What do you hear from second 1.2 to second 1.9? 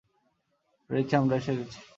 আমরা এসে গেছি।